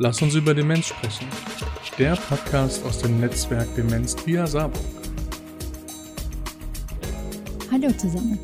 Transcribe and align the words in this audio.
Lass 0.00 0.20
uns 0.22 0.34
über 0.34 0.54
Demenz 0.54 0.86
sprechen. 0.86 1.28
Der 1.98 2.16
Podcast 2.16 2.84
aus 2.84 2.98
dem 2.98 3.20
Netzwerk 3.20 3.72
Demenz 3.76 4.16
via 4.26 4.44
Saarburg. 4.44 4.82
Hallo 7.70 7.92
zusammen. 7.92 8.40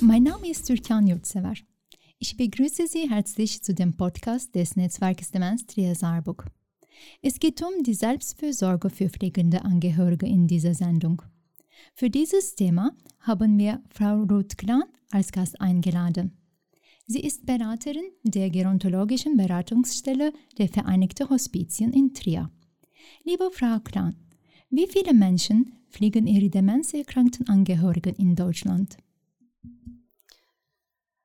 Mein 0.00 0.24
Name 0.24 0.50
ist 0.50 0.66
Türkan 0.66 1.06
Yurtsever. 1.06 1.54
Ich 2.18 2.36
begrüße 2.36 2.88
Sie 2.88 3.08
herzlich 3.08 3.62
zu 3.62 3.72
dem 3.72 3.96
Podcast 3.96 4.52
des 4.56 4.74
Netzwerks 4.74 5.30
Demenz 5.30 5.64
Trier 5.64 5.94
Saarburg. 5.94 6.46
Es 7.22 7.38
geht 7.38 7.62
um 7.62 7.84
die 7.84 7.94
Selbstfürsorge 7.94 8.90
für 8.90 9.08
pflegende 9.08 9.64
Angehörige 9.64 10.26
in 10.26 10.48
dieser 10.48 10.74
Sendung. 10.74 11.22
Für 11.94 12.10
dieses 12.10 12.56
Thema 12.56 12.90
haben 13.20 13.56
wir 13.58 13.80
Frau 13.90 14.24
Ruth 14.24 14.58
Klan 14.58 14.82
als 15.12 15.30
Gast 15.30 15.60
eingeladen. 15.60 16.39
Sie 17.12 17.22
ist 17.22 17.44
Beraterin 17.44 18.04
der 18.22 18.50
gerontologischen 18.50 19.36
Beratungsstelle 19.36 20.32
der 20.58 20.68
Vereinigten 20.68 21.28
Hospizien 21.28 21.92
in 21.92 22.14
Trier. 22.14 22.52
Liebe 23.24 23.50
Frau 23.50 23.80
Kran, 23.82 24.14
wie 24.70 24.86
viele 24.86 25.12
Menschen 25.12 25.72
pflegen 25.88 26.28
ihre 26.28 26.48
demenzerkrankten 26.48 27.48
Angehörigen 27.48 28.14
in 28.14 28.36
Deutschland? 28.36 28.96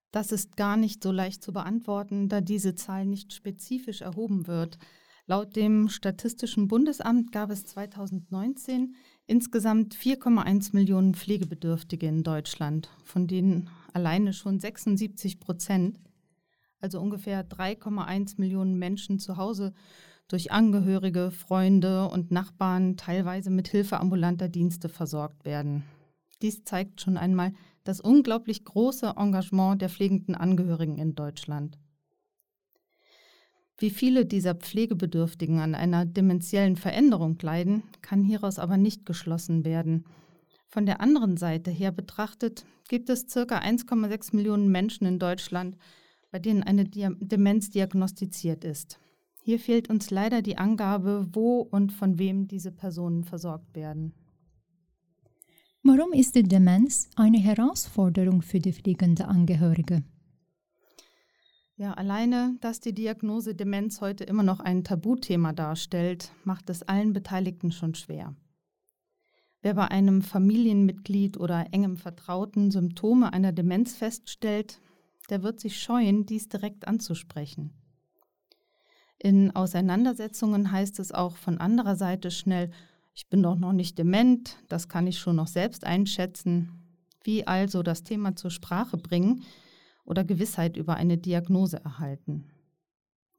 Das 0.09 0.32
ist 0.32 0.58
gar 0.58 0.76
nicht 0.76 1.04
so 1.04 1.12
leicht 1.12 1.44
zu 1.44 1.54
beantworten, 1.54 2.30
da 2.30 2.42
diese 2.42 2.73
Zahl 2.73 3.06
nicht 3.06 3.31
spezifisch 3.31 4.02
erhoben 4.02 4.48
wird. 4.48 4.80
Laut 5.28 5.56
dem 5.56 5.90
Statistischen 5.90 6.67
Bundesamt 6.67 7.31
gab 7.31 7.52
es 7.52 7.64
2019 7.64 8.95
insgesamt 9.28 9.96
4,1 9.96 10.74
Millionen 10.74 11.16
Pflegebedürftige 11.16 12.08
in 12.08 12.24
Deutschland, 12.24 12.90
von 13.04 13.28
denen 13.28 13.70
alleine 13.94 14.34
schon 14.34 14.60
76 14.60 15.40
Prozent, 15.40 16.00
also 16.80 17.00
ungefähr 17.00 17.48
3,1 17.48 18.36
Millionen 18.38 18.78
Menschen 18.78 19.20
zu 19.20 19.38
Hause 19.38 19.74
durch 20.28 20.52
Angehörige, 20.52 21.32
Freunde 21.32 22.08
und 22.08 22.32
Nachbarn 22.32 22.98
teilweise 22.98 23.50
mit 23.50 23.67
Hilfe 23.67 24.00
ambulanter 24.00 24.50
Dienste 24.50 24.90
versorgt 24.90 25.45
werden. 25.45 25.84
Dies 26.42 26.64
zeigt 26.64 27.02
schon 27.02 27.17
einmal 27.17 27.54
das 27.84 28.02
unglaublich 28.02 28.66
große 28.66 29.14
Engagement 29.16 29.82
der 29.82 29.89
pflegenden 29.89 30.36
Angehörigen 30.36 30.98
in 30.98 31.16
Deutschland. 31.16 31.78
Wie 33.78 33.90
viele 33.90 34.26
dieser 34.26 34.56
Pflegebedürftigen 34.56 35.59
an 35.59 35.76
einer 35.76 36.06
dementiellen 36.06 36.78
Veränderung 36.78 37.38
leiden, 37.42 37.84
kann 38.02 38.23
hieraus 38.23 38.58
aber 38.58 38.78
nicht 38.78 39.06
geschlossen 39.06 39.66
werden. 39.66 40.06
Von 40.67 40.86
der 40.86 41.02
anderen 41.02 41.36
Seite 41.36 41.72
her 41.72 41.92
betrachtet 41.92 42.66
gibt 42.88 43.09
es 43.09 43.28
ca. 43.28 43.42
1,6 43.42 44.36
Millionen 44.36 44.72
Menschen 44.72 45.06
in 45.06 45.20
Deutschland, 45.20 45.78
bei 46.32 46.40
denen 46.40 46.64
eine 46.64 46.86
Demenz 46.86 47.70
diagnostiziert 47.70 48.64
ist. 48.64 49.00
Hier 49.42 49.59
fehlt 49.59 49.89
uns 49.89 50.10
leider 50.10 50.42
die 50.42 50.58
Angabe, 50.58 51.28
wo 51.34 51.60
und 51.60 51.92
von 51.92 52.17
wem 52.17 52.48
diese 52.48 52.72
Personen 52.72 53.23
versorgt 53.23 53.76
werden. 53.76 54.14
Warum 55.84 56.14
ist 56.14 56.36
die 56.36 56.44
Demenz 56.44 57.10
eine 57.16 57.38
Herausforderung 57.38 58.42
für 58.42 58.60
die 58.60 58.73
pflegende 58.73 59.28
Angehörige? 59.28 60.04
Ja, 61.78 61.94
alleine, 61.94 62.56
dass 62.62 62.80
die 62.80 62.94
Diagnose 62.94 63.54
Demenz 63.54 64.00
heute 64.00 64.23
immer 64.23 64.44
noch 64.44 64.62
ein 64.62 64.86
Tabuthema 64.86 65.52
darstellt, 65.52 66.32
macht 66.45 66.70
es 66.70 66.84
allen 66.84 67.12
Beteiligten 67.12 67.73
schon 67.73 67.95
schwer. 67.95 68.34
Wer 69.62 69.73
bei 69.73 69.90
einem 69.90 70.22
Familienmitglied 70.22 71.38
oder 71.38 71.66
engem 71.72 71.98
Vertrauten 71.98 72.72
Symptome 72.72 73.34
einer 73.34 73.52
Demenz 73.52 73.94
feststellt, 73.94 74.80
der 75.30 75.44
wird 75.44 75.59
sich 75.59 75.82
scheuen, 75.82 76.26
dies 76.26 76.48
direkt 76.48 76.88
anzusprechen. 76.88 77.73
In 79.17 79.54
Auseinandersetzungen 79.54 80.72
heißt 80.72 81.00
es 81.00 81.12
auch 81.12 81.36
von 81.36 81.58
anderer 81.58 81.98
Seite 81.98 82.32
schnell, 82.32 82.72
ich 83.14 83.28
bin 83.28 83.44
doch 83.44 83.58
noch 83.58 83.73
nicht 83.73 83.98
dement, 83.98 84.58
das 84.70 84.88
kann 84.88 85.08
ich 85.08 85.20
schon 85.20 85.36
noch 85.36 85.48
selbst 85.48 85.83
einschätzen. 85.83 86.70
Wie 87.23 87.48
also 87.48 87.83
das 87.83 88.04
Thema 88.04 88.36
zur 88.36 88.52
Sprache 88.52 88.95
bringen 88.98 89.44
oder 90.05 90.23
Gewissheit 90.23 90.77
über 90.77 90.95
eine 90.95 91.17
Diagnose 91.17 91.83
erhalten. 91.83 92.45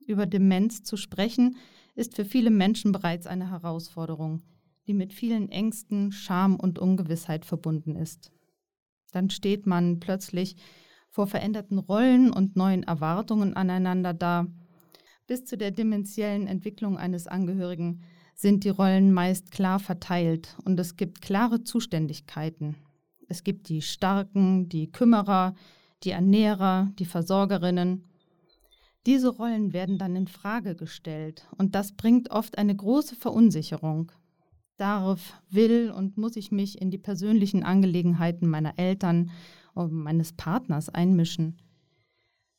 Über 0.01 0.27
Demenz 0.27 0.83
zu 0.83 0.97
sprechen, 0.97 1.57
ist 1.95 2.15
für 2.15 2.25
viele 2.25 2.51
Menschen 2.51 2.93
bereits 2.93 3.27
eine 3.27 3.51
Herausforderung 3.51 4.43
die 4.87 4.95
mit 4.95 5.13
vielen 5.13 5.51
Ängsten, 5.51 6.13
Scham 6.13 6.57
und 6.57 6.79
Ungewissheit 6.79 7.45
verbunden 7.45 7.97
ist. 7.97 8.33
Dann 9.13 9.31
steht 9.31 9.67
man 9.67 10.01
plötzlich 10.01 10.57
vor 11.09 11.27
veränderten 11.27 11.79
Rollen 11.79 12.31
und 12.31 12.57
neuen 12.57 12.83
Erwartungen 12.83 13.55
aneinander 13.55 14.15
da. 14.15 14.47
Bis 15.27 15.45
zu 15.45 15.57
der 15.57 15.71
dementiellen 15.71 16.47
Entwicklung 16.47 16.99
eines 16.99 17.27
Angehörigen 17.27 18.03
sind 18.35 18.65
die 18.65 18.69
Rollen 18.69 19.13
meist 19.13 19.51
klar 19.51 19.79
verteilt 19.79 20.57
und 20.65 20.79
es 20.79 20.97
gibt 20.97 21.23
klare 21.23 21.65
Zuständigkeiten. 21.65 22.77
Es 23.29 23.43
gibt 23.43 23.69
die 23.69 23.83
Starken, 23.83 24.69
die 24.69 24.91
Kümmerer, 24.93 25.55
die 26.03 26.11
Ernährer, 26.11 26.91
die 26.99 27.05
Versorgerinnen. 27.05 28.05
Diese 29.07 29.29
Rollen 29.29 29.73
werden 29.73 29.99
dann 29.99 30.17
in 30.17 30.27
Frage 30.27 30.75
gestellt 30.75 31.47
und 31.57 31.75
das 31.75 31.93
bringt 31.93 32.31
oft 32.31 32.59
eine 32.59 32.75
große 32.75 33.17
Verunsicherung. 33.17 34.13
Darauf 34.77 35.41
will 35.49 35.91
und 35.91 36.19
muss 36.19 36.37
ich 36.37 36.53
mich 36.53 36.81
in 36.81 36.91
die 36.91 36.99
persönlichen 36.99 37.63
Angelegenheiten 37.63 38.49
meiner 38.49 38.79
Eltern 38.79 39.31
und 39.75 39.93
meines 39.93 40.33
Partners 40.33 40.89
einmischen. 40.89 41.59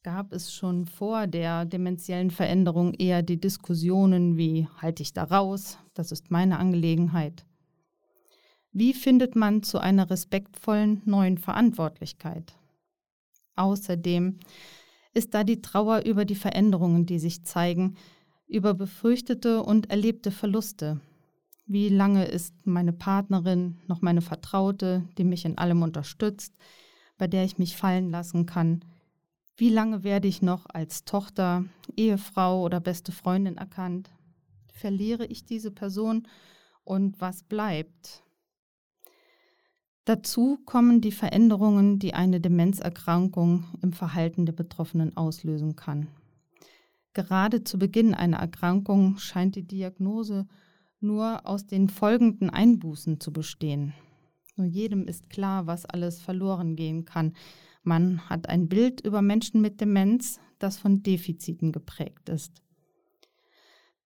Gab 0.04 0.32
es 0.32 0.54
schon 0.54 0.86
vor 0.86 1.28
der 1.28 1.66
dementiellen 1.66 2.32
Veränderung 2.32 2.94
eher 2.94 3.22
die 3.22 3.40
Diskussionen 3.40 4.38
wie 4.38 4.68
halte 4.82 5.04
ich 5.04 5.14
da 5.14 5.26
raus, 5.26 5.78
das 5.94 6.12
ist 6.12 6.32
meine 6.32 6.60
Angelegenheit. 6.60 7.46
Wie 8.72 8.94
findet 8.94 9.36
man 9.36 9.64
zu 9.64 9.80
einer 9.80 10.10
respektvollen 10.10 11.02
neuen 11.06 11.38
Verantwortlichkeit? 11.38 12.56
Außerdem 13.58 14.40
ist 15.14 15.34
da 15.34 15.44
die 15.44 15.62
Trauer 15.62 16.04
über 16.06 16.26
die 16.26 16.36
Veränderungen, 16.36 17.06
die 17.06 17.20
sich 17.20 17.44
zeigen, 17.44 17.96
über 18.48 18.74
befürchtete 18.74 19.62
und 19.64 19.90
erlebte 19.90 20.32
Verluste, 20.32 21.02
wie 21.70 21.90
lange 21.90 22.24
ist 22.24 22.54
meine 22.66 22.94
Partnerin 22.94 23.78
noch 23.88 24.02
meine 24.02 24.22
Vertraute, 24.22 25.04
die 25.18 25.26
mich 25.26 25.44
in 25.44 25.58
allem 25.58 25.82
unterstützt, 25.82 26.54
bei 27.18 27.28
der 27.28 27.44
ich 27.44 27.58
mich 27.58 27.76
fallen 27.76 28.10
lassen 28.10 28.46
kann? 28.46 28.86
Wie 29.58 29.70
lange 29.70 30.06
werde 30.06 30.30
ich 30.30 30.42
noch 30.42 30.66
als 30.68 31.04
Tochter, 31.04 31.66
Ehefrau 31.98 32.64
oder 32.64 32.80
beste 32.80 33.12
Freundin 33.12 33.58
erkannt? 33.58 34.10
Verliere 34.72 35.26
ich 35.26 35.46
diese 35.46 35.72
Person 35.72 36.30
und 36.86 37.20
was 37.20 37.44
bleibt? 37.44 38.24
Dazu 40.08 40.58
kommen 40.64 41.02
die 41.02 41.12
Veränderungen, 41.12 42.00
die 42.00 42.14
eine 42.14 42.40
Demenzerkrankung 42.40 43.66
im 43.82 43.92
Verhalten 43.92 44.46
der 44.46 44.54
Betroffenen 44.54 45.18
auslösen 45.18 45.76
kann. 45.76 46.08
Gerade 47.12 47.66
zu 47.66 47.78
Beginn 47.78 48.14
einer 48.14 48.38
Erkrankung 48.38 49.18
scheint 49.18 49.58
die 49.58 49.68
Diagnose 49.68 50.48
nur 51.02 51.46
aus 51.46 51.66
den 51.66 51.90
folgenden 51.90 52.50
Einbußen 52.50 53.20
zu 53.20 53.34
bestehen. 53.34 53.94
Nur 54.56 54.66
jedem 54.66 55.10
ist 55.10 55.30
klar, 55.30 55.68
was 55.68 55.86
alles 55.86 56.22
verloren 56.22 56.78
gehen 56.78 57.04
kann. 57.04 57.34
Man 57.84 58.30
hat 58.30 58.48
ein 58.48 58.70
Bild 58.70 59.02
über 59.02 59.22
Menschen 59.22 59.60
mit 59.60 59.82
Demenz, 59.82 60.40
das 60.58 60.78
von 60.78 61.04
Defiziten 61.04 61.74
geprägt 61.74 62.30
ist. 62.30 62.64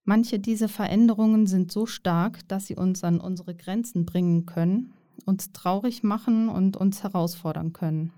Manche 0.04 0.40
dieser 0.40 0.68
Veränderungen 0.68 1.46
sind 1.46 1.72
so 1.72 1.86
stark, 1.86 2.48
dass 2.48 2.66
sie 2.66 2.76
uns 2.76 3.04
an 3.04 3.20
unsere 3.20 3.54
Grenzen 3.54 4.08
bringen 4.08 4.48
können, 4.48 4.94
uns 5.24 5.52
traurig 5.52 6.04
machen 6.04 6.50
und 6.50 6.78
uns 6.78 7.04
herausfordern 7.04 7.74
können. 7.74 8.14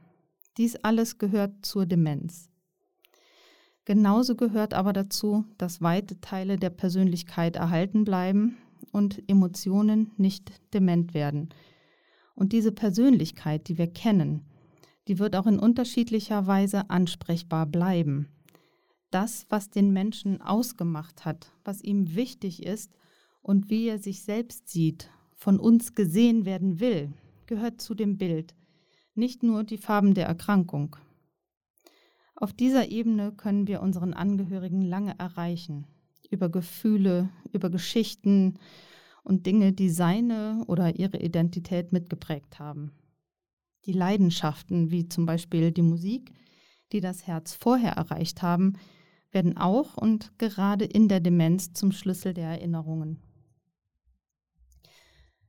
Dies 0.58 0.76
alles 0.78 1.18
gehört 1.18 1.66
zur 1.66 1.86
Demenz. 1.86 2.50
Genauso 3.86 4.36
gehört 4.36 4.74
aber 4.74 4.94
dazu, 4.94 5.46
dass 5.58 5.82
weite 5.82 6.22
Teile 6.22 6.58
der 6.58 6.70
Persönlichkeit 6.70 7.56
erhalten 7.58 8.06
bleiben 8.06 8.58
und 8.92 9.22
Emotionen 9.28 10.12
nicht 10.18 10.52
dement 10.74 11.14
werden. 11.14 11.50
Und 12.36 12.54
diese 12.54 12.72
Persönlichkeit, 12.72 13.68
die 13.68 13.78
wir 13.78 13.88
kennen, 13.88 14.46
die 15.08 15.20
wird 15.20 15.36
auch 15.36 15.48
in 15.48 15.60
unterschiedlicher 15.60 16.48
Weise 16.48 16.90
ansprechbar 16.90 17.66
bleiben. 17.66 18.30
Das, 19.12 19.46
was 19.50 19.70
den 19.70 19.92
Menschen 19.92 20.42
ausgemacht 20.42 21.26
hat, 21.26 21.52
was 21.64 21.82
ihm 21.82 22.16
wichtig 22.16 22.64
ist 22.66 22.92
und 23.42 23.70
wie 23.70 23.88
er 23.88 24.00
sich 24.00 24.24
selbst 24.24 24.70
sieht, 24.70 25.10
von 25.36 25.60
uns 25.60 25.96
gesehen 25.96 26.46
werden 26.46 26.80
will, 26.80 27.14
gehört 27.46 27.82
zu 27.82 27.94
dem 27.96 28.18
Bild, 28.18 28.56
nicht 29.16 29.44
nur 29.44 29.64
die 29.64 29.78
Farben 29.78 30.14
der 30.14 30.26
Erkrankung. 30.26 30.96
Auf 32.36 32.54
dieser 32.54 32.90
Ebene 32.90 33.32
können 33.32 33.68
wir 33.68 33.82
unseren 33.82 34.14
Angehörigen 34.14 34.82
lange 34.82 35.18
erreichen, 35.20 35.86
über 36.30 36.50
Gefühle, 36.50 37.30
über 37.52 37.70
Geschichten 37.70 38.60
und 39.24 39.46
Dinge, 39.46 39.72
die 39.72 39.90
seine 39.90 40.64
oder 40.68 40.98
ihre 40.98 41.18
Identität 41.20 41.92
mitgeprägt 41.94 42.60
haben. 42.60 42.92
Die 43.86 43.94
Leidenschaften, 43.94 44.92
wie 44.92 45.08
zum 45.08 45.26
Beispiel 45.26 45.72
die 45.72 45.82
Musik, 45.82 46.34
die 46.92 47.02
das 47.02 47.28
Herz 47.28 47.54
vorher 47.54 47.94
erreicht 47.94 48.42
haben, 48.42 48.74
werden 49.32 49.58
auch 49.58 49.98
und 49.98 50.38
gerade 50.38 50.86
in 50.86 51.08
der 51.08 51.20
Demenz 51.20 51.74
zum 51.74 51.92
Schlüssel 51.92 52.34
der 52.34 52.50
Erinnerungen. 52.50 53.20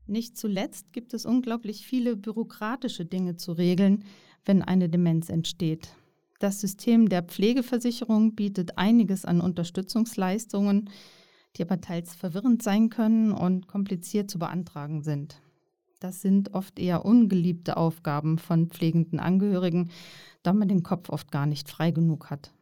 Nicht 0.06 0.36
zuletzt 0.36 0.92
gibt 0.92 1.14
es 1.14 1.24
unglaublich 1.24 1.86
viele 1.86 2.16
bürokratische 2.16 3.04
Dinge 3.06 3.36
zu 3.36 3.52
regeln, 3.52 4.04
wenn 4.44 4.62
eine 4.62 4.88
Demenz 4.88 5.28
entsteht. 5.28 5.94
Das 6.38 6.60
System 6.60 7.08
der 7.08 7.22
Pflegeversicherung 7.22 8.34
bietet 8.34 8.76
einiges 8.76 9.24
an 9.24 9.40
Unterstützungsleistungen, 9.40 10.90
die 11.56 11.62
aber 11.62 11.80
teils 11.80 12.14
verwirrend 12.14 12.62
sein 12.62 12.90
können 12.90 13.32
und 13.32 13.66
kompliziert 13.66 14.30
zu 14.30 14.38
beantragen 14.38 15.02
sind. 15.02 15.40
Das 16.00 16.20
sind 16.20 16.52
oft 16.52 16.78
eher 16.78 17.04
ungeliebte 17.04 17.76
Aufgaben 17.76 18.38
von 18.38 18.68
pflegenden 18.68 19.20
Angehörigen, 19.20 19.90
da 20.42 20.52
man 20.52 20.68
den 20.68 20.82
Kopf 20.82 21.08
oft 21.08 21.30
gar 21.30 21.46
nicht 21.46 21.70
frei 21.70 21.92
genug 21.92 22.28
hat. 22.28 22.52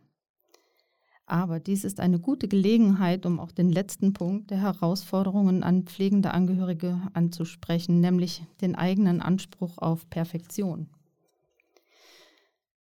Aber 1.33 1.61
dies 1.61 1.85
ist 1.85 1.99
eine 1.99 2.19
gute 2.19 2.47
Gelegenheit, 2.47 3.25
um 3.25 3.41
auch 3.41 3.53
den 3.53 3.73
letzten 3.73 4.13
Punkt 4.13 4.51
der 4.51 4.61
Herausforderungen 4.61 5.63
an 5.63 5.85
pflegende 5.85 6.33
Angehörige 6.33 7.01
anzusprechen, 7.15 8.03
nämlich 8.03 8.45
den 8.61 8.75
eigenen 8.75 9.23
Anspruch 9.23 9.79
auf 9.79 10.11
Perfektion. 10.11 10.91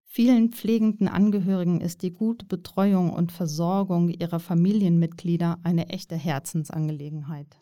Vielen 0.06 0.54
pflegenden 0.54 1.10
Angehörigen 1.10 1.82
ist 1.82 2.04
die 2.04 2.14
gute 2.14 2.46
Betreuung 2.46 3.12
und 3.12 3.34
Versorgung 3.34 4.08
ihrer 4.08 4.40
Familienmitglieder 4.40 5.60
eine 5.64 5.90
echte 5.90 6.16
Herzensangelegenheit. 6.16 7.58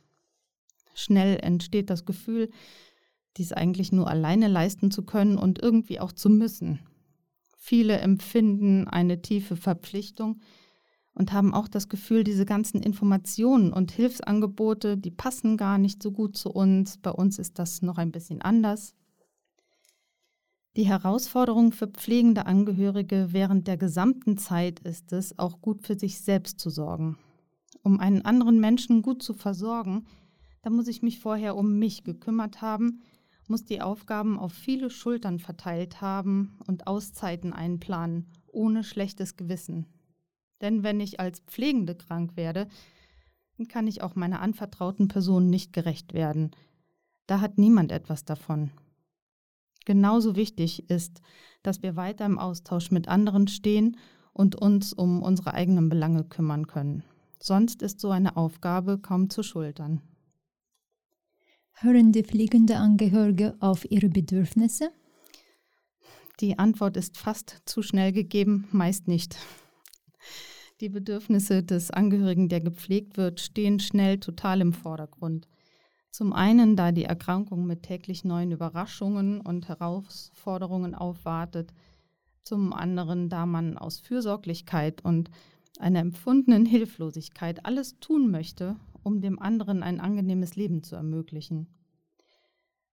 Schnell 0.93 1.39
entsteht 1.41 1.89
das 1.89 2.05
Gefühl, 2.05 2.51
dies 3.37 3.53
eigentlich 3.53 3.91
nur 3.91 4.07
alleine 4.07 4.47
leisten 4.47 4.91
zu 4.91 5.01
können 5.01 5.39
und 5.39 5.63
irgendwie 5.63 5.99
auch 5.99 6.11
zu 6.11 6.29
müssen. 6.29 6.81
Viele 7.57 7.97
empfinden 7.97 8.87
eine 8.87 9.23
tiefe 9.23 9.55
Verpflichtung, 9.55 10.41
und 11.15 11.31
haben 11.31 11.53
auch 11.53 11.67
das 11.67 11.89
Gefühl, 11.89 12.23
diese 12.23 12.45
ganzen 12.45 12.83
Informationen 12.83 13.73
und 13.73 13.91
Hilfsangebote, 13.91 14.97
die 14.97 15.11
passen 15.11 15.57
gar 15.57 15.77
nicht 15.77 16.03
so 16.03 16.11
gut 16.11 16.37
zu 16.37 16.51
uns. 16.51 16.97
Bei 16.97 17.11
uns 17.11 17.39
ist 17.39 17.57
das 17.57 17.81
noch 17.81 17.97
ein 17.97 18.11
bisschen 18.11 18.41
anders. 18.41 18.93
Die 20.75 20.85
Herausforderung 20.85 21.71
für 21.71 21.87
pflegende 21.87 22.45
Angehörige 22.45 23.29
während 23.31 23.65
der 23.65 23.77
gesamten 23.77 24.37
Zeit 24.37 24.81
ist 24.81 25.13
es, 25.13 25.39
auch 25.39 25.61
gut 25.61 25.87
für 25.87 25.97
sich 25.97 26.19
selbst 26.19 26.59
zu 26.59 26.69
sorgen. 26.69 27.17
Um 27.81 28.01
einen 28.01 28.23
anderen 28.23 28.59
Menschen 28.59 29.01
gut 29.01 29.23
zu 29.23 29.33
versorgen, 29.33 30.05
da 30.63 30.69
muss 30.69 30.89
ich 30.89 31.01
mich 31.01 31.19
vorher 31.19 31.55
um 31.55 31.79
mich 31.79 32.03
gekümmert 32.03 32.61
haben, 32.61 33.03
muss 33.47 33.63
die 33.63 33.81
Aufgaben 33.81 34.37
auf 34.37 34.51
viele 34.51 34.89
Schultern 34.89 35.39
verteilt 35.39 36.01
haben 36.01 36.57
und 36.67 36.87
Auszeiten 36.87 37.53
einplanen, 37.53 38.25
ohne 38.51 38.83
schlechtes 38.83 39.37
Gewissen. 39.37 39.85
Denn 40.61 40.83
wenn 40.83 40.99
ich 40.99 41.19
als 41.19 41.39
Pflegende 41.41 41.95
krank 41.95 42.35
werde, 42.35 42.67
dann 43.57 43.67
kann 43.67 43.87
ich 43.87 44.01
auch 44.01 44.15
meiner 44.15 44.41
anvertrauten 44.41 45.07
Person 45.07 45.49
nicht 45.49 45.73
gerecht 45.73 46.13
werden. 46.13 46.51
Da 47.27 47.41
hat 47.41 47.57
niemand 47.57 47.91
etwas 47.91 48.25
davon. 48.25 48.71
Genauso 49.85 50.35
wichtig 50.35 50.89
ist, 50.89 51.21
dass 51.63 51.83
wir 51.83 51.95
weiter 51.95 52.25
im 52.25 52.39
Austausch 52.39 52.91
mit 52.91 53.07
anderen 53.07 53.47
stehen 53.47 53.97
und 54.33 54.55
uns 54.55 54.93
um 54.93 55.21
unsere 55.21 55.53
eigenen 55.53 55.89
Belange 55.89 56.23
kümmern 56.23 56.67
können. 56.67 57.03
Sonst 57.39 57.81
ist 57.81 57.99
so 57.99 58.09
eine 58.09 58.37
Aufgabe 58.37 58.97
kaum 58.97 59.29
zu 59.29 59.43
schultern. 59.43 60.01
Hören 61.73 62.11
die 62.11 62.23
pflegende 62.23 62.77
Angehörige 62.77 63.55
auf 63.59 63.89
ihre 63.89 64.09
Bedürfnisse? 64.09 64.91
Die 66.39 66.57
Antwort 66.57 66.97
ist 66.97 67.17
fast 67.17 67.61
zu 67.65 67.81
schnell 67.81 68.11
gegeben, 68.11 68.67
meist 68.71 69.07
nicht. 69.07 69.37
Die 70.81 70.89
Bedürfnisse 70.89 71.63
des 71.63 71.89
Angehörigen, 71.89 72.49
der 72.49 72.59
gepflegt 72.59 73.15
wird, 73.15 73.39
stehen 73.39 73.79
schnell 73.79 74.19
total 74.19 74.59
im 74.59 74.73
Vordergrund. 74.73 75.47
Zum 76.11 76.33
einen, 76.33 76.75
da 76.75 76.91
die 76.91 77.05
Erkrankung 77.05 77.65
mit 77.65 77.83
täglich 77.83 78.25
neuen 78.25 78.51
Überraschungen 78.51 79.39
und 79.39 79.69
Herausforderungen 79.69 80.93
aufwartet. 80.93 81.73
Zum 82.41 82.73
anderen, 82.73 83.29
da 83.29 83.45
man 83.45 83.77
aus 83.77 83.99
Fürsorglichkeit 83.99 85.03
und 85.03 85.29
einer 85.79 85.99
empfundenen 85.99 86.65
Hilflosigkeit 86.65 87.65
alles 87.65 87.99
tun 87.99 88.29
möchte, 88.29 88.75
um 89.01 89.21
dem 89.21 89.39
anderen 89.41 89.81
ein 89.81 90.01
angenehmes 90.01 90.57
Leben 90.57 90.83
zu 90.83 90.95
ermöglichen. 90.95 91.67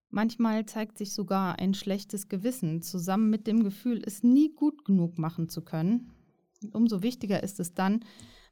Manchmal 0.09 0.67
zeigt 0.67 0.99
sich 0.99 1.15
sogar 1.15 1.59
ein 1.59 1.75
schlechtes 1.75 2.29
Gewissen 2.29 2.83
zusammen 2.83 3.31
mit 3.31 3.47
dem 3.47 3.65
Gefühl, 3.65 4.03
es 4.05 4.23
nie 4.23 4.53
gut 4.55 4.85
genug 4.85 5.19
machen 5.19 5.49
zu 5.49 5.63
können, 5.63 6.11
umso 6.73 7.03
wichtiger 7.03 7.43
ist 7.43 7.61
es 7.61 7.75
dann, 7.75 8.05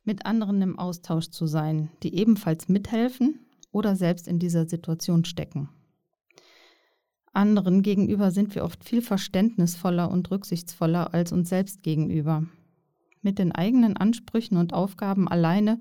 mit 0.05 0.27
anderen 0.27 0.63
im 0.63 0.79
Austausch 0.79 1.29
zu 1.29 1.47
sein, 1.47 1.91
die 2.03 2.15
ebenfalls 2.15 2.69
mithelfen 2.69 3.47
oder 3.71 3.97
selbst 3.97 4.27
in 4.27 4.39
dieser 4.39 4.67
Situation 4.69 5.25
stecken. 5.25 5.69
Anderen 7.33 7.83
gegenüber 7.83 8.31
sind 8.31 8.55
wir 8.55 8.65
oft 8.65 8.85
viel 8.85 9.03
verständnisvoller 9.03 10.11
und 10.11 10.31
rücksichtsvoller 10.31 11.15
als 11.15 11.33
uns 11.33 11.49
selbst 11.49 11.83
gegenüber. 11.83 12.45
Mit 13.23 13.39
den 13.39 13.53
eigenen 13.53 13.97
Ansprüchen 13.97 14.57
und 14.57 14.73
Aufgaben 14.73 15.29
alleine 15.29 15.79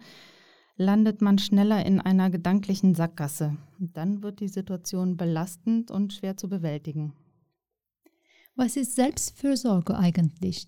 landet 0.75 1.21
man 1.21 1.39
schneller 1.39 1.85
in 1.85 1.99
einer 1.99 2.29
gedanklichen 2.29 2.95
Sackgasse. 2.95 3.57
dann 3.79 4.21
wird 4.21 4.39
die 4.39 4.47
Situation 4.47 5.17
belastend 5.17 5.89
und 5.89 6.13
schwer 6.13 6.37
zu 6.37 6.49
bewältigen. 6.49 7.13
Was 8.55 8.75
ist 8.75 8.95
Selbstfürsorge 8.95 9.97
eigentlich? 9.97 10.67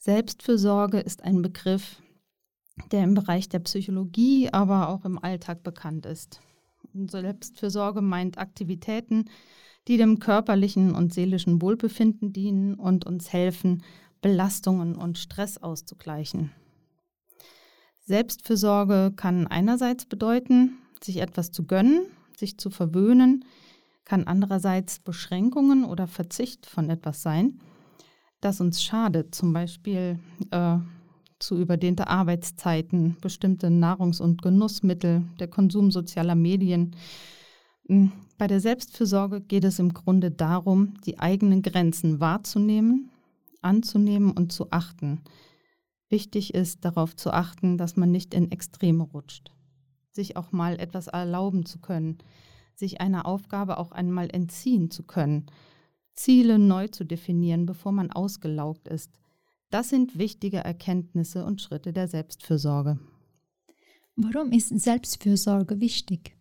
Selbstfürsorge 0.00 1.00
ist 1.00 1.24
ein 1.24 1.42
Begriff, 1.42 2.00
der 2.92 3.02
im 3.02 3.14
Bereich 3.14 3.48
der 3.48 3.58
Psychologie, 3.58 4.48
aber 4.52 4.90
auch 4.90 5.04
im 5.04 5.18
Alltag 5.18 5.64
bekannt 5.64 6.06
ist. 6.06 6.40
Selbstfürsorge 6.94 8.00
meint 8.00 8.38
Aktivitäten, 8.38 9.28
die 9.88 9.96
dem 9.96 10.20
körperlichen 10.20 10.94
und 10.94 11.12
seelischen 11.12 11.60
Wohlbefinden 11.60 12.32
dienen 12.32 12.74
und 12.74 13.06
uns 13.06 13.32
helfen, 13.32 13.82
Belastungen 14.20 14.94
und 14.94 15.18
Stress 15.18 15.58
auszugleichen. 15.58 16.52
Selbstfürsorge 18.00 19.12
kann 19.16 19.48
einerseits 19.48 20.06
bedeuten, 20.06 20.78
sich 21.02 21.18
etwas 21.18 21.50
zu 21.50 21.66
gönnen, 21.66 22.06
sich 22.36 22.56
zu 22.56 22.70
verwöhnen, 22.70 23.44
kann 24.04 24.28
andererseits 24.28 25.00
Beschränkungen 25.00 25.84
oder 25.84 26.06
Verzicht 26.06 26.66
von 26.66 26.88
etwas 26.88 27.20
sein 27.22 27.60
das 28.40 28.60
uns 28.60 28.82
schadet, 28.82 29.34
zum 29.34 29.52
Beispiel 29.52 30.18
äh, 30.50 30.78
zu 31.38 31.58
überdehnte 31.58 32.08
Arbeitszeiten, 32.08 33.16
bestimmte 33.20 33.68
Nahrungs- 33.68 34.20
und 34.20 34.42
Genussmittel, 34.42 35.24
der 35.38 35.48
Konsum 35.48 35.90
sozialer 35.90 36.34
Medien. 36.34 36.96
Hm, 37.86 38.12
bei 38.36 38.46
der 38.46 38.60
Selbstfürsorge 38.60 39.40
geht 39.40 39.64
es 39.64 39.78
im 39.78 39.92
Grunde 39.92 40.30
darum, 40.30 40.94
die 41.04 41.18
eigenen 41.18 41.62
Grenzen 41.62 42.20
wahrzunehmen, 42.20 43.10
anzunehmen 43.62 44.32
und 44.32 44.52
zu 44.52 44.70
achten. 44.70 45.20
Wichtig 46.08 46.54
ist 46.54 46.84
darauf 46.84 47.16
zu 47.16 47.32
achten, 47.32 47.76
dass 47.76 47.96
man 47.96 48.10
nicht 48.10 48.34
in 48.34 48.50
Extreme 48.50 49.04
rutscht, 49.04 49.52
sich 50.12 50.36
auch 50.36 50.52
mal 50.52 50.80
etwas 50.80 51.06
erlauben 51.08 51.66
zu 51.66 51.78
können, 51.80 52.18
sich 52.74 53.00
einer 53.00 53.26
Aufgabe 53.26 53.78
auch 53.78 53.92
einmal 53.92 54.28
entziehen 54.32 54.90
zu 54.90 55.02
können 55.02 55.46
Ziele 56.18 56.58
neu 56.58 56.88
zu 56.88 57.04
definieren, 57.04 57.64
bevor 57.64 57.92
man 57.92 58.10
ausgelaugt 58.10 58.88
ist. 58.88 59.12
Das 59.70 59.88
sind 59.88 60.18
wichtige 60.18 60.58
Erkenntnisse 60.58 61.44
und 61.44 61.62
Schritte 61.62 61.92
der 61.92 62.08
Selbstfürsorge. 62.08 62.98
Warum 64.16 64.50
ist 64.50 64.68
Selbstfürsorge 64.68 65.80
wichtig? 65.80 66.36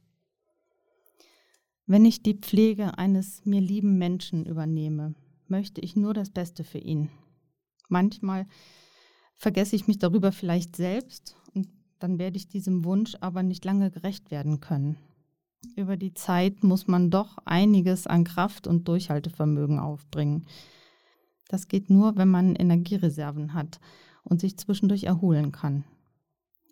Wenn 1.86 2.06
ich 2.06 2.24
die 2.24 2.34
Pflege 2.34 2.98
eines 2.98 3.46
mir 3.46 3.62
lieben 3.62 4.00
Menschen 4.00 4.48
übernehme, 4.48 5.14
möchte 5.48 5.80
ich 5.82 5.96
nur 5.96 6.16
das 6.16 6.32
Beste 6.32 6.64
für 6.64 6.80
ihn. 6.80 7.10
Manchmal 7.88 8.48
vergesse 9.36 9.76
ich 9.76 9.88
mich 9.88 10.00
darüber 10.00 10.32
vielleicht 10.32 10.76
selbst 10.76 11.36
und 11.54 11.70
dann 12.00 12.18
werde 12.18 12.38
ich 12.38 12.48
diesem 12.48 12.84
Wunsch 12.84 13.16
aber 13.22 13.44
nicht 13.44 13.64
lange 13.64 13.92
gerecht 13.92 14.32
werden 14.32 14.60
können. 14.60 14.98
Über 15.76 15.98
die 15.98 16.14
Zeit 16.14 16.64
muss 16.64 16.88
man 16.88 17.10
doch 17.10 17.38
einiges 17.46 18.08
an 18.08 18.24
Kraft 18.24 18.68
und 18.68 18.88
Durchhaltevermögen 18.88 19.80
aufbringen. 19.80 20.46
Das 21.48 21.68
geht 21.68 21.90
nur, 21.90 22.18
wenn 22.18 22.30
man 22.30 22.56
Energiereserven 22.56 23.54
hat 23.54 23.80
und 24.24 24.42
sich 24.42 24.58
zwischendurch 24.58 25.04
erholen 25.04 25.52
kann. 25.52 25.84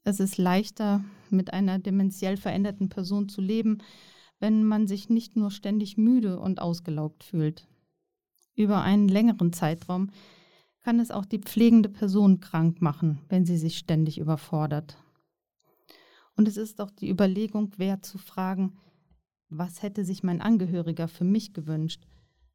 Es 0.03 0.19
ist 0.19 0.37
leichter, 0.37 1.03
mit 1.29 1.53
einer 1.53 1.79
dementiell 1.79 2.37
veränderten 2.37 2.89
Person 2.89 3.29
zu 3.29 3.41
leben, 3.41 3.79
wenn 4.39 4.63
man 4.63 4.87
sich 4.87 5.09
nicht 5.09 5.35
nur 5.35 5.51
ständig 5.51 5.97
müde 5.97 6.39
und 6.39 6.61
ausgelaugt 6.61 7.23
fühlt. 7.23 7.67
Über 8.55 8.81
einen 8.81 9.07
längeren 9.07 9.53
Zeitraum 9.53 10.11
kann 10.83 10.99
es 10.99 11.09
auch 11.09 11.25
die 11.25 11.39
pflegende 11.39 11.89
Person 11.89 12.39
krank 12.39 12.81
machen, 12.81 13.21
wenn 13.29 13.45
sie 13.45 13.57
sich 13.57 13.77
ständig 13.77 14.19
überfordert. 14.19 14.97
Und 16.35 16.47
es 16.47 16.57
ist 16.57 16.79
auch 16.81 16.91
die 16.91 17.09
Überlegung 17.09 17.71
wert 17.77 18.05
zu 18.05 18.17
fragen, 18.17 18.77
was 19.49 19.83
hätte 19.83 20.03
sich 20.05 20.23
mein 20.23 20.41
Angehöriger 20.41 21.07
für 21.07 21.23
mich 21.23 21.53
gewünscht? 21.53 22.05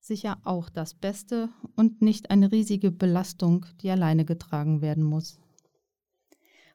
Sicher 0.01 0.39
auch 0.45 0.71
das 0.71 0.95
Beste 0.95 1.51
und 1.77 2.01
nicht 2.03 2.31
eine 2.31 2.51
riesige 2.53 2.91
Belastung, 2.91 3.67
die 3.83 3.91
alleine 3.91 4.25
getragen 4.25 4.81
werden 4.81 5.05
muss. 5.05 5.39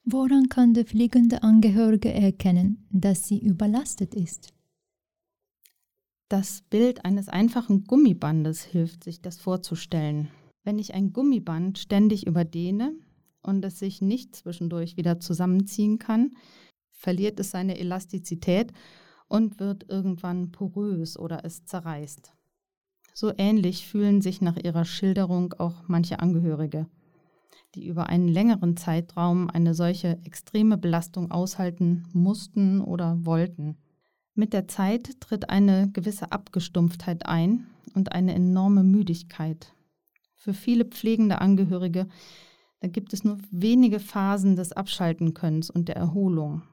Woran 0.04 0.50
kann 0.50 0.76
der 0.76 0.86
pflegende 0.86 1.42
Angehörige 1.42 2.14
erkennen, 2.14 2.88
dass 2.92 3.28
sie 3.28 3.40
überlastet 3.40 4.14
ist? 4.14 4.54
Das 6.30 6.62
Bild 6.70 7.06
eines 7.06 7.28
einfachen 7.28 7.86
Gummibandes 7.86 8.64
hilft, 8.64 9.04
sich 9.04 9.22
das 9.22 9.38
vorzustellen. 9.38 10.30
Wenn 10.64 10.80
ich 10.80 10.94
ein 10.94 11.14
Gummiband 11.14 11.78
ständig 11.80 12.26
überdehne 12.28 12.94
und 13.42 13.64
es 13.66 13.80
sich 13.80 14.02
nicht 14.02 14.36
zwischendurch 14.36 14.98
wieder 14.98 15.20
zusammenziehen 15.20 16.00
kann, 16.00 16.36
verliert 16.92 17.40
es 17.40 17.52
seine 17.52 17.78
Elastizität 17.78 18.74
und 19.28 19.60
wird 19.60 19.90
irgendwann 19.90 20.52
porös 20.52 21.18
oder 21.18 21.44
es 21.44 21.66
zerreißt. 21.66 22.34
So 23.14 23.32
ähnlich 23.38 23.88
fühlen 23.88 24.22
sich 24.22 24.42
nach 24.42 24.58
ihrer 24.58 24.86
Schilderung 24.86 25.54
auch 25.54 25.88
manche 25.88 26.20
Angehörige, 26.20 26.88
die 27.74 27.88
über 27.88 28.08
einen 28.10 28.28
längeren 28.28 28.76
Zeitraum 28.76 29.50
eine 29.50 29.74
solche 29.74 30.20
extreme 30.26 30.78
Belastung 30.78 31.32
aushalten 31.32 32.06
mussten 32.14 32.82
oder 32.82 33.26
wollten. 33.26 33.78
Mit 34.34 34.52
der 34.52 34.68
Zeit 34.68 35.22
tritt 35.22 35.50
eine 35.50 35.90
gewisse 35.92 36.34
Abgestumpftheit 36.34 37.26
ein 37.26 37.68
und 37.94 38.12
eine 38.12 38.36
enorme 38.36 38.84
Müdigkeit. 38.84 39.74
Für 40.36 40.54
viele 40.54 40.84
pflegende 40.84 41.40
Angehörige, 41.40 42.08
da 42.82 42.90
gibt 42.90 43.14
es 43.14 43.24
nur 43.24 43.38
wenige 43.50 44.02
Phasen 44.02 44.58
des 44.58 44.74
Abschaltenkönnens 44.74 45.70
und 45.70 45.88
der 45.88 45.96
Erholung. 45.96 46.64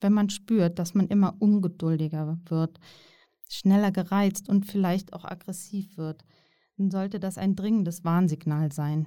Wenn 0.00 0.12
man 0.12 0.30
spürt, 0.30 0.78
dass 0.78 0.94
man 0.94 1.08
immer 1.08 1.34
ungeduldiger 1.38 2.38
wird, 2.46 2.78
schneller 3.48 3.90
gereizt 3.90 4.48
und 4.48 4.66
vielleicht 4.66 5.12
auch 5.12 5.24
aggressiv 5.24 5.96
wird, 5.96 6.24
dann 6.76 6.90
sollte 6.90 7.18
das 7.18 7.38
ein 7.38 7.56
dringendes 7.56 8.04
Warnsignal 8.04 8.72
sein. 8.72 9.06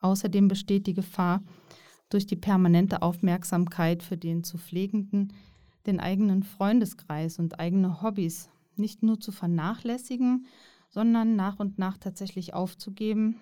Außerdem 0.00 0.48
besteht 0.48 0.86
die 0.86 0.94
Gefahr, 0.94 1.42
durch 2.08 2.26
die 2.26 2.36
permanente 2.36 3.00
Aufmerksamkeit 3.00 4.02
für 4.02 4.18
den 4.18 4.44
zu 4.44 4.58
Pflegenden 4.58 5.32
den 5.86 5.98
eigenen 5.98 6.42
Freundeskreis 6.42 7.38
und 7.38 7.58
eigene 7.58 8.02
Hobbys 8.02 8.48
nicht 8.76 9.02
nur 9.02 9.18
zu 9.18 9.32
vernachlässigen, 9.32 10.46
sondern 10.88 11.36
nach 11.36 11.58
und 11.58 11.78
nach 11.78 11.96
tatsächlich 11.98 12.54
aufzugeben 12.54 13.36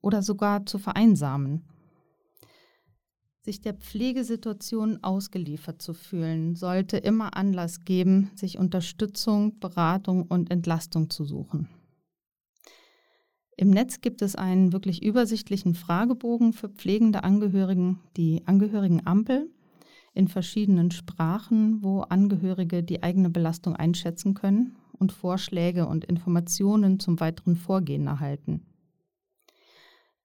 oder 0.00 0.22
sogar 0.22 0.66
zu 0.66 0.78
vereinsamen. 0.78 1.64
Sich 3.44 3.60
der 3.60 3.74
Pflegesituation 3.74 5.04
ausgeliefert 5.04 5.82
zu 5.82 5.92
fühlen, 5.92 6.56
sollte 6.56 6.96
immer 6.96 7.36
Anlass 7.36 7.84
geben, 7.84 8.30
sich 8.36 8.58
Unterstützung, 8.58 9.58
Beratung 9.58 10.22
und 10.22 10.50
Entlastung 10.50 11.10
zu 11.10 11.26
suchen. 11.26 11.68
Im 13.58 13.68
Netz 13.68 14.00
gibt 14.00 14.22
es 14.22 14.34
einen 14.34 14.72
wirklich 14.72 15.02
übersichtlichen 15.02 15.74
Fragebogen 15.74 16.54
für 16.54 16.70
pflegende 16.70 17.22
Angehörigen, 17.22 18.00
die 18.16 18.46
Angehörigenampel, 18.46 19.50
in 20.14 20.28
verschiedenen 20.28 20.90
Sprachen, 20.90 21.82
wo 21.82 22.00
Angehörige 22.00 22.82
die 22.82 23.02
eigene 23.02 23.28
Belastung 23.28 23.76
einschätzen 23.76 24.32
können 24.32 24.74
und 24.98 25.12
Vorschläge 25.12 25.86
und 25.86 26.06
Informationen 26.06 26.98
zum 26.98 27.20
weiteren 27.20 27.56
Vorgehen 27.56 28.06
erhalten. 28.06 28.62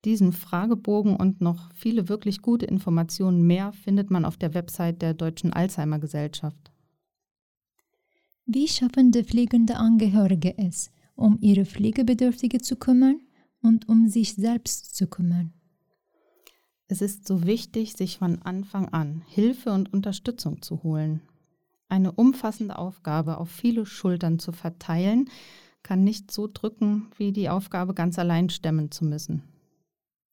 Diesen 0.05 0.31
Fragebogen 0.31 1.15
und 1.15 1.41
noch 1.41 1.73
viele 1.73 2.07
wirklich 2.07 2.41
gute 2.41 2.65
Informationen 2.65 3.45
mehr 3.45 3.73
findet 3.73 4.09
man 4.09 4.23
auf 4.23 4.37
der 4.37 4.53
Website 4.53 5.01
der 5.01 5.13
Deutschen 5.13 5.51
Alzheimer 5.51 5.99
Gesellschaft. 5.99 6.71
Wie 8.45 8.67
schaffen 8.67 9.11
die 9.11 9.23
pflegende 9.23 9.75
Angehörige 9.75 10.57
es, 10.57 10.89
um 11.15 11.37
ihre 11.41 11.65
Pflegebedürftige 11.65 12.59
zu 12.59 12.77
kümmern 12.77 13.19
und 13.61 13.89
um 13.89 14.07
sich 14.07 14.35
selbst 14.35 14.95
zu 14.95 15.07
kümmern? 15.07 15.53
Es 16.87 17.01
ist 17.01 17.27
so 17.27 17.45
wichtig, 17.45 17.93
sich 17.93 18.17
von 18.17 18.41
Anfang 18.41 18.87
an 18.89 19.21
Hilfe 19.27 19.71
und 19.71 19.93
Unterstützung 19.93 20.61
zu 20.61 20.81
holen. 20.81 21.21
Eine 21.89 22.11
umfassende 22.13 22.77
Aufgabe 22.77 23.37
auf 23.37 23.51
viele 23.51 23.85
Schultern 23.85 24.39
zu 24.39 24.51
verteilen, 24.53 25.29
kann 25.83 26.03
nicht 26.03 26.31
so 26.31 26.49
drücken, 26.51 27.07
wie 27.17 27.31
die 27.31 27.49
Aufgabe 27.49 27.93
ganz 27.93 28.17
allein 28.17 28.49
stemmen 28.49 28.89
zu 28.89 29.05
müssen. 29.05 29.43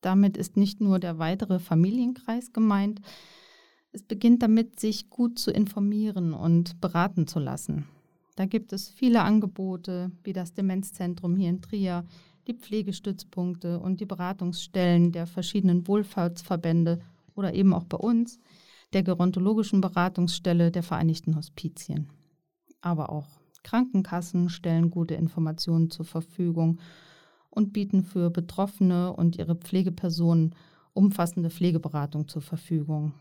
Damit 0.01 0.37
ist 0.37 0.57
nicht 0.57 0.81
nur 0.81 0.99
der 0.99 1.19
weitere 1.19 1.59
Familienkreis 1.59 2.53
gemeint, 2.53 3.01
es 3.93 4.03
beginnt 4.03 4.43
damit, 4.43 4.79
sich 4.79 5.09
gut 5.09 5.39
zu 5.39 5.51
informieren 5.51 6.35
und 6.35 6.81
beraten 6.83 7.27
zu 7.27 7.39
lassen. 7.39 7.87
Da 8.35 8.45
gibt 8.45 8.75
es 8.75 8.91
viele 8.91 9.23
Angebote, 9.23 10.11
wie 10.23 10.35
das 10.35 10.53
Demenzzentrum 10.53 11.35
hier 11.35 11.49
in 11.49 11.63
Trier, 11.63 12.05
die 12.47 12.53
Pflegestützpunkte 12.53 13.81
und 13.81 14.01
die 14.01 14.07
Beratungsstellen 14.07 15.13
der 15.13 15.27
verschiedenen 15.27 15.89
Wohlfahrtsverbände 15.89 17.01
oder 17.35 17.55
eben 17.55 17.73
auch 17.73 17.85
bei 17.85 17.97
uns, 17.97 18.39
der 18.93 19.03
gerontologischen 19.03 19.81
Beratungsstelle 19.81 20.71
der 20.71 20.83
Vereinigten 20.83 21.35
Hospizien. 21.35 22.11
Aber 22.83 23.11
auch 23.11 23.27
Krankenkassen 23.63 24.49
stellen 24.49 24.91
gute 24.91 25.15
Informationen 25.15 25.91
zur 25.91 26.05
Verfügung 26.05 26.79
und 27.57 27.73
bieten 27.73 28.05
für 28.05 28.31
Betroffene 28.31 29.13
und 29.13 29.37
ihre 29.37 29.57
Pflegepersonen 29.57 30.55
umfassende 30.93 31.51
Pflegeberatung 31.51 32.29
zur 32.29 32.43
Verfügung. 32.43 33.13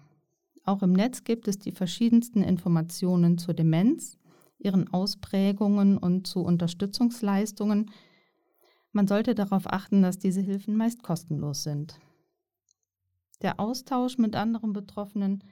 Auch 0.64 0.84
im 0.84 0.94
Netz 0.94 1.24
gibt 1.24 1.48
es 1.48 1.58
die 1.58 1.72
verschiedensten 1.72 2.44
Informationen 2.44 3.38
zur 3.38 3.54
Demenz, 3.54 4.18
ihren 4.60 4.92
Ausprägungen 4.94 5.98
und 5.98 6.28
zu 6.28 6.42
Unterstützungsleistungen, 6.42 7.92
man 8.96 9.10
sollte 9.10 9.36
darauf 9.36 9.68
achten, 9.68 10.02
dass 10.04 10.20
diese 10.20 10.40
Hilfen 10.40 10.78
meist 10.78 11.04
kostenlos 11.04 11.64
sind. 11.64 12.00
Der 13.42 13.60
Austausch 13.60 14.18
mit 14.18 14.38
anderen 14.38 14.72
Betroffenen, 14.72 15.44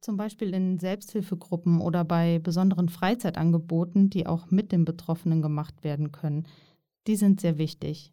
zum 0.00 0.16
Beispiel 0.16 0.54
in 0.54 0.78
Selbsthilfegruppen 0.78 1.80
oder 1.80 2.04
bei 2.04 2.38
besonderen 2.38 2.88
Freizeitangeboten, 2.88 4.10
die 4.10 4.28
auch 4.28 4.52
mit 4.52 4.70
den 4.70 4.84
Betroffenen 4.84 5.42
gemacht 5.42 5.82
werden 5.82 6.12
können, 6.12 6.46
die 7.08 7.16
sind 7.16 7.40
sehr 7.40 7.58
wichtig. 7.58 8.12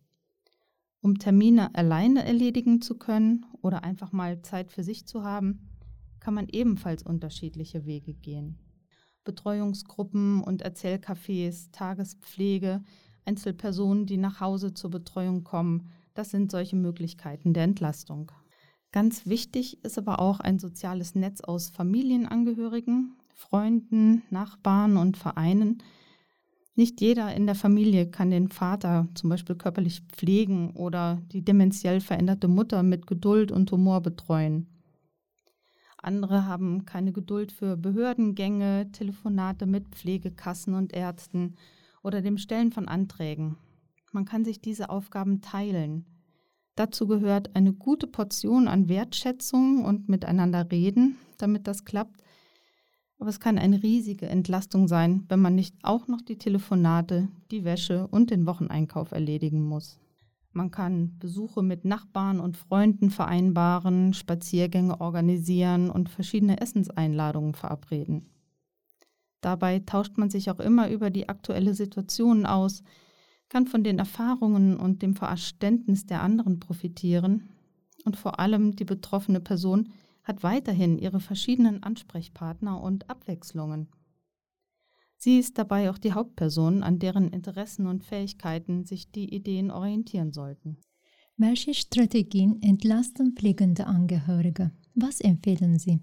Um 1.02 1.18
Termine 1.18 1.74
alleine 1.74 2.24
erledigen 2.26 2.82
zu 2.82 2.98
können 2.98 3.46
oder 3.62 3.84
einfach 3.84 4.12
mal 4.12 4.42
Zeit 4.44 4.72
für 4.72 4.84
sich 4.84 5.08
zu 5.08 5.24
haben, 5.24 5.72
kann 6.20 6.36
man 6.36 6.48
ebenfalls 6.48 7.02
unterschiedliche 7.02 7.86
Wege 7.86 8.14
gehen. 8.14 8.60
Betreuungsgruppen 9.24 10.42
und 10.42 10.64
Erzählcafés, 10.64 11.72
Tagespflege, 11.72 12.84
Einzelpersonen, 13.26 14.06
die 14.06 14.18
nach 14.18 14.40
Hause 14.40 14.74
zur 14.74 14.92
Betreuung 14.92 15.44
kommen. 15.44 15.90
Das 16.14 16.30
sind 16.30 16.52
solche 16.52 16.76
Möglichkeiten 16.76 17.54
der 17.54 17.64
Entlastung. 17.64 18.32
Ganz 18.92 19.26
wichtig 19.26 19.84
ist 19.84 19.98
aber 19.98 20.20
auch 20.20 20.40
ein 20.40 20.60
soziales 20.60 21.16
Netz 21.16 21.42
aus 21.42 21.70
Familienangehörigen, 21.70 23.16
Freunden, 23.34 24.22
Nachbarn 24.30 24.98
und 24.98 25.18
Vereinen. 25.18 25.82
Nicht 26.76 27.02
jeder 27.02 27.36
in 27.36 27.46
der 27.46 27.56
Familie 27.56 28.10
kann 28.10 28.32
den 28.32 28.48
Vater 28.48 29.08
zum 29.14 29.30
Beispiel 29.30 29.56
körperlich 29.56 30.04
pflegen 30.08 30.72
oder 30.72 31.22
die 31.32 31.44
dementiell 31.44 32.00
veränderte 32.00 32.48
Mutter 32.48 32.82
mit 32.82 33.08
Geduld 33.08 33.52
und 33.52 33.72
Humor 33.72 34.02
betreuen. 34.02 34.68
Andere 35.98 36.46
haben 36.46 36.86
keine 36.86 37.12
Geduld 37.12 37.52
für 37.52 37.78
Behördengänge, 37.78 38.92
Telefonate 38.92 39.66
mit 39.66 39.90
Pflegekassen 39.90 40.74
und 40.74 40.94
Ärzten 40.94 41.56
oder 42.02 42.22
dem 42.22 42.38
Stellen 42.38 42.72
von 42.72 42.88
Anträgen. 42.88 43.58
Man 44.12 44.26
kann 44.26 44.44
sich 44.44 44.62
diese 44.62 44.90
Aufgaben 44.90 45.42
teilen. 45.42 46.06
Dazu 46.76 47.06
gehört 47.06 47.56
eine 47.56 47.74
gute 47.74 48.08
Portion 48.08 48.68
an 48.68 48.90
Wertschätzung 48.90 49.86
und 49.86 50.10
miteinander 50.10 50.72
reden, 50.72 51.18
damit 51.38 51.68
das 51.68 51.86
klappt. 51.86 52.22
Aber 53.22 53.30
es 53.30 53.40
kann 53.40 53.60
eine 53.60 53.84
riesige 53.84 54.26
Entlastung 54.26 54.88
sein, 54.88 55.26
wenn 55.30 55.40
man 55.40 55.54
nicht 55.54 55.76
auch 55.84 56.08
noch 56.08 56.22
die 56.22 56.40
Telefonate, 56.40 57.28
die 57.52 57.64
Wäsche 57.64 58.08
und 58.08 58.32
den 58.32 58.48
Wocheneinkauf 58.48 59.12
erledigen 59.12 59.62
muss. 59.62 60.00
Man 60.54 60.72
kann 60.72 61.20
Besuche 61.20 61.62
mit 61.62 61.86
Nachbarn 61.86 62.40
und 62.40 62.58
Freunden 62.58 63.12
vereinbaren, 63.12 64.16
Spaziergänge 64.16 65.00
organisieren 65.00 65.92
und 65.92 66.10
verschiedene 66.10 66.62
Essenseinladungen 66.62 67.54
verabreden. 67.54 68.26
Dabei 69.40 69.84
tauscht 69.86 70.18
man 70.18 70.32
sich 70.32 70.50
auch 70.50 70.60
immer 70.60 70.90
über 70.90 71.12
die 71.12 71.30
aktuelle 71.30 71.76
Situation 71.76 72.48
aus, 72.48 72.82
kann 73.50 73.68
von 73.68 73.84
den 73.84 74.00
Erfahrungen 74.00 74.78
und 74.78 75.04
dem 75.04 75.16
Verständnis 75.16 76.08
der 76.08 76.24
anderen 76.24 76.60
profitieren 76.60 77.52
und 78.04 78.18
vor 78.18 78.40
allem 78.40 78.76
die 78.76 78.86
betroffene 78.86 79.42
Person 79.42 79.90
hat 80.32 80.44
weiterhin 80.44 80.98
ihre 80.98 81.20
verschiedenen 81.20 81.84
Ansprechpartner 81.84 82.82
und 82.82 83.10
Abwechslungen. 83.10 83.90
Sie 85.18 85.38
ist 85.38 85.58
dabei 85.58 85.90
auch 85.90 85.98
die 85.98 86.14
Hauptperson, 86.14 86.84
an 86.84 87.00
deren 87.00 87.28
Interessen 87.28 87.86
und 87.86 88.06
Fähigkeiten 88.06 88.86
sich 88.86 89.12
die 89.12 89.36
Ideen 89.36 89.72
orientieren 89.72 90.32
sollten. 90.32 90.78
Welche 91.36 91.74
Strategien 91.74 92.62
entlasten 92.62 93.34
pflegende 93.34 93.88
Angehörige? 93.88 94.72
Was 94.96 95.20
empfehlen 95.20 95.78
Sie? 95.80 96.00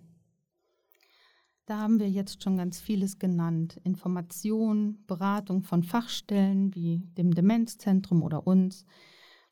Da 1.64 1.78
haben 1.78 1.98
wir 1.98 2.10
jetzt 2.10 2.42
schon 2.42 2.58
ganz 2.58 2.80
vieles 2.80 3.18
genannt. 3.18 3.80
Information, 3.82 5.04
Beratung 5.06 5.62
von 5.62 5.82
Fachstellen 5.82 6.74
wie 6.74 6.98
dem 7.16 7.34
Demenzzentrum 7.34 8.22
oder 8.22 8.46
uns, 8.46 8.84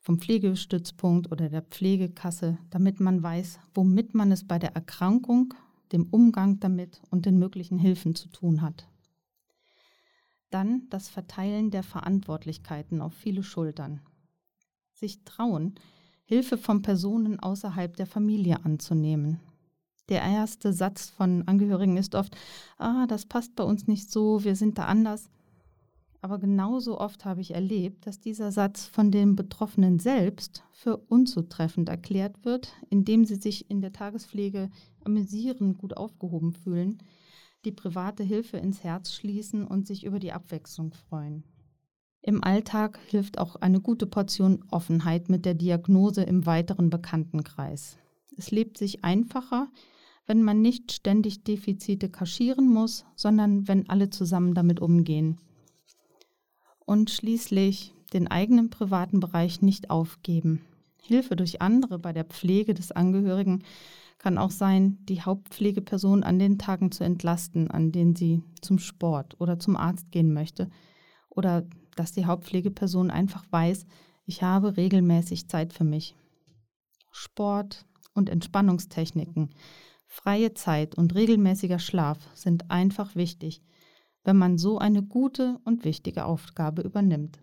vom 0.07 0.19
Pflegestützpunkt 0.19 1.33
oder 1.33 1.49
der 1.49 1.63
Pflegekasse, 1.63 2.57
damit 2.69 3.01
man 3.01 3.21
weiß, 3.21 3.59
womit 3.73 4.15
man 4.15 4.31
es 4.31 4.47
bei 4.47 4.57
der 4.57 4.73
Erkrankung, 4.73 5.53
dem 5.91 6.07
Umgang 6.11 6.61
damit 6.61 7.01
und 7.09 7.25
den 7.25 7.37
möglichen 7.37 7.77
Hilfen 7.77 8.15
zu 8.15 8.29
tun 8.29 8.61
hat. 8.61 8.87
Dann 10.49 10.87
das 10.91 11.09
Verteilen 11.09 11.71
der 11.71 11.83
Verantwortlichkeiten 11.83 13.01
auf 13.01 13.15
viele 13.15 13.43
Schultern. 13.43 13.99
Sich 14.93 15.25
trauen, 15.25 15.75
Hilfe 16.23 16.57
von 16.57 16.81
Personen 16.81 17.41
außerhalb 17.41 17.93
der 17.97 18.07
Familie 18.07 18.63
anzunehmen. 18.63 19.41
Der 20.07 20.21
erste 20.21 20.71
Satz 20.71 21.09
von 21.09 21.45
Angehörigen 21.49 21.97
ist 21.97 22.15
oft, 22.15 22.33
ah, 22.77 23.07
das 23.07 23.25
passt 23.25 23.57
bei 23.57 23.65
uns 23.65 23.87
nicht 23.87 24.09
so, 24.09 24.45
wir 24.45 24.55
sind 24.55 24.77
da 24.77 24.85
anders. 24.85 25.29
Aber 26.21 26.39
genauso 26.39 26.99
oft 26.99 27.25
habe 27.25 27.41
ich 27.41 27.53
erlebt, 27.53 28.07
dass 28.07 28.19
dieser 28.19 28.51
Satz 28.51 28.85
von 28.85 29.11
den 29.11 29.35
Betroffenen 29.35 29.99
selbst 29.99 30.63
für 30.71 30.97
unzutreffend 30.97 31.89
erklärt 31.89 32.43
wird, 32.43 32.73
indem 32.89 33.23
sie 33.23 33.35
sich 33.35 33.69
in 33.69 33.81
der 33.81 33.93
Tagespflege 33.93 34.69
amüsieren, 35.03 35.77
gut 35.77 35.95
aufgehoben 35.95 36.53
fühlen, 36.53 36.97
die 37.65 37.71
private 37.71 38.23
Hilfe 38.23 38.57
ins 38.57 38.83
Herz 38.83 39.13
schließen 39.13 39.65
und 39.65 39.85
sich 39.85 40.05
über 40.05 40.19
die 40.19 40.31
Abwechslung 40.31 40.93
freuen. 40.93 41.43
Im 42.21 42.43
Alltag 42.43 42.99
hilft 43.07 43.37
auch 43.37 43.55
eine 43.55 43.79
gute 43.79 44.07
Portion 44.07 44.65
Offenheit 44.71 45.29
mit 45.29 45.45
der 45.45 45.53
Diagnose 45.53 46.23
im 46.23 46.45
weiteren 46.45 46.89
Bekanntenkreis. 46.89 47.97
Es 48.35 48.51
lebt 48.51 48.77
sich 48.77 49.03
einfacher, 49.03 49.69
wenn 50.25 50.43
man 50.43 50.61
nicht 50.61 50.91
ständig 50.91 51.43
Defizite 51.43 52.09
kaschieren 52.09 52.67
muss, 52.67 53.05
sondern 53.15 53.67
wenn 53.67 53.87
alle 53.87 54.09
zusammen 54.09 54.53
damit 54.55 54.81
umgehen 54.81 55.37
und 56.87 57.11
schließlich 57.11 57.93
den 58.13 58.27
eigenen 58.29 58.69
privaten 58.69 59.19
Bereich 59.19 59.61
nicht 59.61 59.89
aufgeben. 59.89 60.61
Hilfe 61.01 61.35
durch 61.35 61.61
andere 61.61 61.99
bei 61.99 62.13
der 62.13 62.23
Pflege 62.23 62.73
des 62.73 62.93
Angehörigen 62.93 63.63
kann 64.17 64.37
auch 64.37 64.51
sein, 64.51 64.97
die 65.05 65.21
Hauptpflegeperson 65.21 66.23
an 66.23 66.39
den 66.39 66.57
Tagen 66.57 66.91
zu 66.91 67.03
entlasten, 67.03 67.69
an 67.69 67.91
denen 67.91 68.15
sie 68.15 68.41
zum 68.61 68.79
Sport 68.79 69.35
oder 69.39 69.59
zum 69.59 69.75
Arzt 69.75 70.11
gehen 70.11 70.33
möchte. 70.33 70.69
Oder 71.29 71.67
dass 71.97 72.13
die 72.13 72.25
Hauptpflegeperson 72.25 73.11
einfach 73.11 73.43
weiß, 73.51 73.85
ich 74.25 74.41
habe 74.41 74.77
regelmäßig 74.77 75.49
Zeit 75.49 75.73
für 75.73 75.83
mich. 75.83 76.15
Sport 77.11 77.85
und 78.13 78.29
Entspannungstechniken, 78.29 79.49
freie 80.05 80.53
Zeit 80.53 80.95
und 80.95 81.15
regelmäßiger 81.15 81.79
Schlaf 81.79 82.17
sind 82.33 82.71
einfach 82.71 83.15
wichtig, 83.15 83.61
wenn 84.27 84.37
man 84.37 84.57
so 84.57 84.77
eine 84.77 85.01
gute 85.01 85.57
und 85.63 85.85
wichtige 85.85 86.25
Aufgabe 86.25 86.81
übernimmt. 86.81 87.39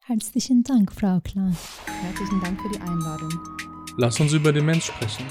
Herzlichen 0.00 0.64
Dank, 0.64 0.90
Frau 0.90 1.20
Klan. 1.20 1.54
Herzlichen 1.86 2.40
Dank 2.40 2.58
für 2.62 2.70
die 2.70 2.80
Einladung. 2.80 3.30
Lass 3.98 4.18
uns 4.18 4.32
über 4.32 4.52
Demenz 4.52 4.84
sprechen. 4.84 5.26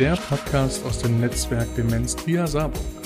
Der 0.00 0.16
Podcast 0.16 0.84
aus 0.84 0.98
dem 0.98 1.20
Netzwerk 1.20 1.72
Demenz 1.76 2.16
via 2.26 2.44
Saarburg. 2.44 3.01